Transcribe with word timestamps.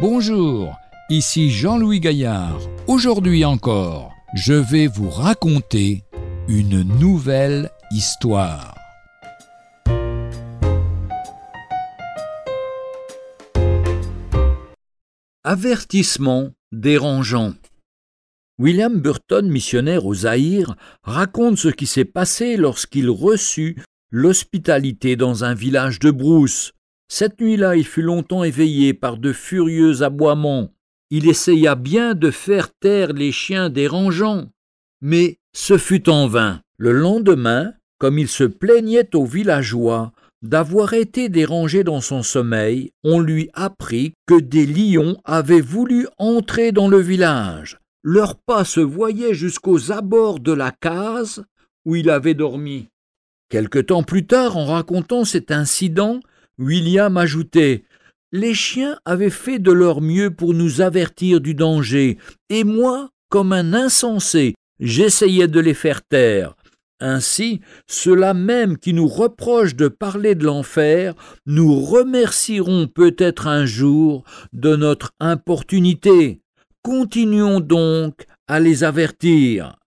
Bonjour, 0.00 0.78
ici 1.10 1.50
Jean-Louis 1.50 2.00
Gaillard. 2.00 2.58
Aujourd'hui 2.86 3.44
encore, 3.44 4.14
je 4.34 4.54
vais 4.54 4.86
vous 4.86 5.10
raconter 5.10 6.04
une 6.48 6.80
nouvelle 6.98 7.68
histoire. 7.90 8.74
Avertissement 15.44 16.48
dérangeant. 16.72 17.52
William 18.58 18.98
Burton, 18.98 19.50
missionnaire 19.50 20.06
au 20.06 20.14
Zaïre, 20.14 20.76
raconte 21.02 21.58
ce 21.58 21.68
qui 21.68 21.84
s'est 21.84 22.06
passé 22.06 22.56
lorsqu'il 22.56 23.10
reçut 23.10 23.76
l'hospitalité 24.10 25.16
dans 25.16 25.44
un 25.44 25.52
village 25.52 25.98
de 25.98 26.10
brousse. 26.10 26.72
Cette 27.12 27.40
nuit-là, 27.40 27.74
il 27.74 27.84
fut 27.84 28.02
longtemps 28.02 28.44
éveillé 28.44 28.94
par 28.94 29.16
de 29.16 29.32
furieux 29.32 30.02
aboiements. 30.02 30.70
Il 31.10 31.28
essaya 31.28 31.74
bien 31.74 32.14
de 32.14 32.30
faire 32.30 32.72
taire 32.72 33.12
les 33.12 33.32
chiens 33.32 33.68
dérangeants, 33.68 34.46
mais 35.00 35.38
ce 35.52 35.76
fut 35.76 36.08
en 36.08 36.28
vain. 36.28 36.60
Le 36.78 36.92
lendemain, 36.92 37.72
comme 37.98 38.16
il 38.16 38.28
se 38.28 38.44
plaignait 38.44 39.16
aux 39.16 39.24
villageois 39.24 40.12
d'avoir 40.42 40.94
été 40.94 41.28
dérangé 41.28 41.82
dans 41.82 42.00
son 42.00 42.22
sommeil, 42.22 42.92
on 43.02 43.18
lui 43.18 43.50
apprit 43.54 44.14
que 44.26 44.38
des 44.38 44.64
lions 44.64 45.20
avaient 45.24 45.60
voulu 45.60 46.06
entrer 46.16 46.70
dans 46.70 46.88
le 46.88 47.00
village. 47.00 47.80
Leurs 48.04 48.36
pas 48.36 48.64
se 48.64 48.80
voyaient 48.80 49.34
jusqu'aux 49.34 49.90
abords 49.90 50.38
de 50.38 50.52
la 50.52 50.70
case 50.70 51.44
où 51.84 51.96
il 51.96 52.08
avait 52.08 52.34
dormi. 52.34 52.86
Quelque 53.48 53.80
temps 53.80 54.04
plus 54.04 54.26
tard, 54.26 54.56
en 54.56 54.66
racontant 54.66 55.24
cet 55.24 55.50
incident, 55.50 56.20
William 56.60 57.16
ajoutait 57.16 57.84
Les 58.32 58.54
chiens 58.54 58.98
avaient 59.06 59.30
fait 59.30 59.58
de 59.58 59.72
leur 59.72 60.02
mieux 60.02 60.30
pour 60.30 60.52
nous 60.52 60.82
avertir 60.82 61.40
du 61.40 61.54
danger, 61.54 62.18
et 62.50 62.64
moi, 62.64 63.08
comme 63.30 63.52
un 63.52 63.72
insensé, 63.72 64.54
j'essayais 64.78 65.48
de 65.48 65.58
les 65.58 65.74
faire 65.74 66.02
taire. 66.02 66.54
Ainsi, 67.00 67.62
ceux-là 67.86 68.34
même 68.34 68.76
qui 68.76 68.92
nous 68.92 69.08
reprochent 69.08 69.74
de 69.74 69.88
parler 69.88 70.34
de 70.34 70.44
l'enfer 70.44 71.14
nous 71.46 71.80
remercieront 71.80 72.88
peut-être 72.88 73.46
un 73.46 73.64
jour 73.64 74.22
de 74.52 74.76
notre 74.76 75.12
importunité. 75.18 76.42
Continuons 76.82 77.60
donc 77.60 78.26
à 78.48 78.60
les 78.60 78.84
avertir. 78.84 79.79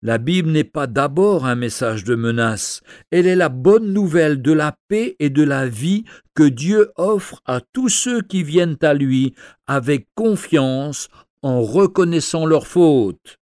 La 0.00 0.18
Bible 0.18 0.50
n'est 0.50 0.62
pas 0.62 0.86
d'abord 0.86 1.44
un 1.44 1.56
message 1.56 2.04
de 2.04 2.14
menace, 2.14 2.82
elle 3.10 3.26
est 3.26 3.34
la 3.34 3.48
bonne 3.48 3.92
nouvelle 3.92 4.40
de 4.40 4.52
la 4.52 4.76
paix 4.86 5.16
et 5.18 5.28
de 5.28 5.42
la 5.42 5.66
vie 5.66 6.04
que 6.36 6.44
Dieu 6.44 6.92
offre 6.94 7.42
à 7.46 7.60
tous 7.72 7.88
ceux 7.88 8.22
qui 8.22 8.44
viennent 8.44 8.78
à 8.82 8.94
lui 8.94 9.34
avec 9.66 10.06
confiance 10.14 11.08
en 11.42 11.62
reconnaissant 11.62 12.46
leurs 12.46 12.68
fautes. 12.68 13.40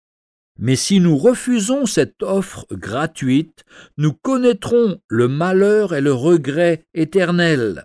Mais 0.56 0.76
si 0.76 1.00
nous 1.00 1.16
refusons 1.16 1.86
cette 1.86 2.22
offre 2.22 2.66
gratuite, 2.70 3.64
nous 3.98 4.12
connaîtrons 4.12 5.00
le 5.08 5.26
malheur 5.26 5.92
et 5.92 6.00
le 6.00 6.12
regret 6.12 6.84
éternel. 6.94 7.84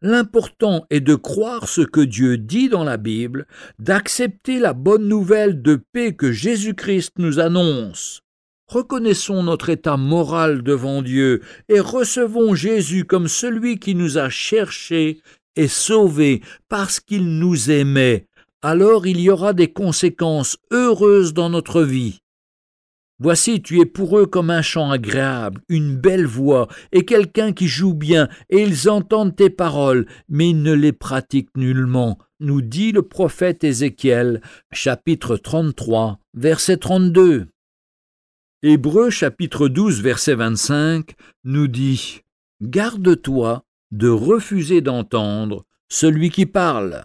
L'important 0.00 0.86
est 0.90 1.00
de 1.00 1.14
croire 1.14 1.68
ce 1.68 1.80
que 1.80 2.00
Dieu 2.00 2.38
dit 2.38 2.68
dans 2.68 2.84
la 2.84 2.96
Bible, 2.96 3.46
d'accepter 3.78 4.58
la 4.58 4.72
bonne 4.72 5.08
nouvelle 5.08 5.60
de 5.62 5.80
paix 5.92 6.14
que 6.14 6.30
Jésus-Christ 6.30 7.14
nous 7.18 7.40
annonce. 7.40 8.22
Reconnaissons 8.68 9.42
notre 9.42 9.70
état 9.70 9.96
moral 9.96 10.62
devant 10.62 11.02
Dieu 11.02 11.42
et 11.68 11.80
recevons 11.80 12.54
Jésus 12.54 13.04
comme 13.04 13.28
celui 13.28 13.78
qui 13.78 13.94
nous 13.94 14.18
a 14.18 14.28
cherchés 14.28 15.20
et 15.56 15.68
sauvés 15.68 16.42
parce 16.68 17.00
qu'il 17.00 17.38
nous 17.38 17.70
aimait 17.70 18.28
alors 18.62 19.06
il 19.06 19.20
y 19.20 19.30
aura 19.30 19.52
des 19.52 19.72
conséquences 19.72 20.58
heureuses 20.72 21.32
dans 21.32 21.50
notre 21.50 21.82
vie. 21.82 22.20
Voici, 23.20 23.60
tu 23.60 23.80
es 23.80 23.86
pour 23.86 24.16
eux 24.16 24.26
comme 24.26 24.48
un 24.48 24.62
chant 24.62 24.92
agréable, 24.92 25.60
une 25.68 25.96
belle 25.96 26.26
voix, 26.26 26.68
et 26.92 27.04
quelqu'un 27.04 27.52
qui 27.52 27.66
joue 27.66 27.94
bien, 27.94 28.28
et 28.48 28.62
ils 28.62 28.88
entendent 28.88 29.34
tes 29.34 29.50
paroles, 29.50 30.06
mais 30.28 30.50
ils 30.50 30.62
ne 30.62 30.72
les 30.72 30.92
pratiquent 30.92 31.56
nullement, 31.56 32.18
nous 32.38 32.62
dit 32.62 32.92
le 32.92 33.02
prophète 33.02 33.64
Ézéchiel, 33.64 34.40
chapitre 34.70 35.36
33, 35.36 36.20
verset 36.34 36.76
32. 36.76 37.48
Hébreux 38.62 39.10
chapitre 39.10 39.66
12, 39.66 40.00
verset 40.00 40.36
25, 40.36 41.14
nous 41.42 41.66
dit 41.66 42.20
Garde-toi 42.62 43.64
de 43.90 44.08
refuser 44.08 44.80
d'entendre 44.80 45.64
celui 45.88 46.30
qui 46.30 46.46
parle. 46.46 47.04